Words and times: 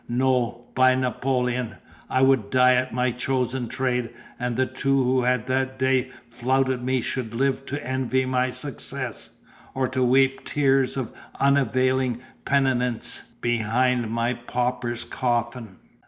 No, 0.09 0.65
by 0.73 0.95
Napoleon! 0.95 1.75
I 2.09 2.23
would 2.23 2.49
die 2.49 2.73
at 2.73 2.91
my 2.91 3.11
chosen 3.11 3.67
trade; 3.67 4.09
and 4.39 4.57
the 4.57 4.65
two 4.65 5.03
who 5.03 5.21
had 5.21 5.45
that 5.45 5.77
day 5.77 6.09
flouted 6.27 6.81
me 6.83 7.01
should 7.01 7.35
live 7.35 7.67
to 7.67 7.87
envy 7.87 8.25
my 8.25 8.49
success, 8.49 9.29
or 9.75 9.87
to 9.89 10.01
weep 10.01 10.43
tears 10.43 10.97
of 10.97 11.13
unavailing 11.39 12.19
penitence 12.45 13.21
behind 13.41 14.09
my 14.09 14.33
pauper 14.33 14.95
coffin. 15.07 15.77